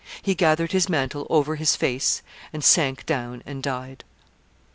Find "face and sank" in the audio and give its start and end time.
1.75-3.05